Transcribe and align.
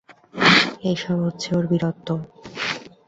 এই-সব 0.83 1.17
হচ্ছে 1.25 1.47
ওঁর 1.55 1.65
বীরত্ব। 1.67 2.07